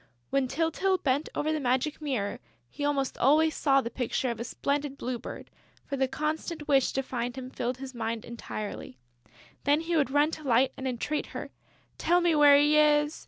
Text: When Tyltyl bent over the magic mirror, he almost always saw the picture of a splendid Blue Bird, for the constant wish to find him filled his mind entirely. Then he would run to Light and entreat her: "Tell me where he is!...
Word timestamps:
When 0.31 0.47
Tyltyl 0.47 0.97
bent 1.03 1.29
over 1.35 1.53
the 1.53 1.59
magic 1.59 2.01
mirror, 2.01 2.39
he 2.71 2.83
almost 2.83 3.19
always 3.19 3.53
saw 3.53 3.81
the 3.81 3.91
picture 3.91 4.31
of 4.31 4.39
a 4.39 4.43
splendid 4.43 4.97
Blue 4.97 5.19
Bird, 5.19 5.51
for 5.85 5.95
the 5.95 6.07
constant 6.07 6.67
wish 6.67 6.91
to 6.93 7.03
find 7.03 7.35
him 7.35 7.51
filled 7.51 7.77
his 7.77 7.93
mind 7.93 8.25
entirely. 8.25 8.97
Then 9.63 9.81
he 9.81 9.95
would 9.95 10.09
run 10.09 10.31
to 10.31 10.43
Light 10.43 10.73
and 10.75 10.87
entreat 10.87 11.27
her: 11.37 11.51
"Tell 11.99 12.19
me 12.19 12.33
where 12.33 12.57
he 12.57 12.79
is!... 12.79 13.19